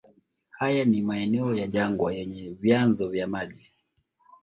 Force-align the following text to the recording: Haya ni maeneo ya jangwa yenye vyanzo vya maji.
Haya 0.57 0.85
ni 0.85 1.01
maeneo 1.01 1.55
ya 1.55 1.67
jangwa 1.67 2.13
yenye 2.13 2.49
vyanzo 2.49 3.09
vya 3.09 3.27
maji. 3.27 3.73